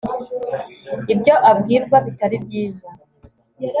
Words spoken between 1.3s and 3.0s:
abwirwa bitari byiza